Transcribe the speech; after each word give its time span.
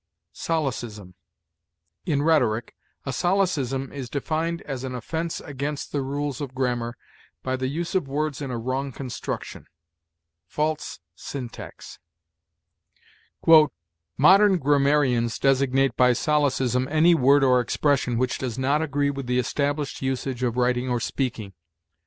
SOLECISM. 0.33 1.13
In 2.07 2.23
rhetoric, 2.23 2.73
a 3.05 3.13
solecism 3.13 3.93
is 3.93 4.09
defined 4.09 4.63
as 4.63 4.83
an 4.83 4.95
offense 4.95 5.39
against 5.41 5.91
the 5.91 6.01
rules 6.01 6.41
of 6.41 6.55
grammar 6.55 6.97
by 7.43 7.55
the 7.55 7.67
use 7.67 7.93
of 7.93 8.07
words 8.07 8.41
in 8.41 8.49
a 8.49 8.57
wrong 8.57 8.91
construction; 8.91 9.67
false 10.47 10.97
syntax. 11.13 11.99
"Modern 14.17 14.57
grammarians 14.57 15.37
designate 15.37 15.95
by 15.95 16.13
solecism 16.13 16.87
any 16.89 17.13
word 17.13 17.43
or 17.43 17.59
expression 17.61 18.17
which 18.17 18.39
does 18.39 18.57
not 18.57 18.81
agree 18.81 19.11
with 19.11 19.27
the 19.27 19.37
established 19.37 20.01
usage 20.01 20.41
of 20.41 20.57
writing 20.57 20.89
or 20.89 20.99
speaking. 20.99 21.53